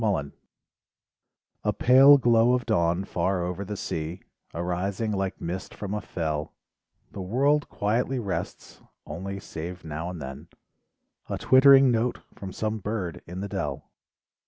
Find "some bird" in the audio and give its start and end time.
12.51-13.21